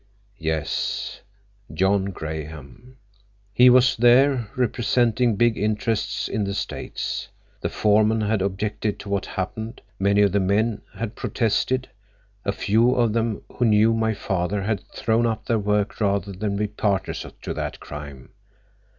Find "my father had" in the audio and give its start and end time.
13.93-14.81